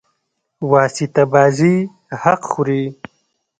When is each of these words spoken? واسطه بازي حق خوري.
واسطه 0.71 1.23
بازي 1.33 1.75
حق 2.21 2.41
خوري. 2.51 2.83